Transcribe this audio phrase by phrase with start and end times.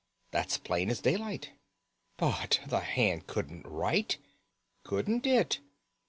[0.31, 1.51] That's plain as daylight."
[2.17, 4.17] "But the hand couldn't write?"
[4.83, 5.59] "Couldn't it?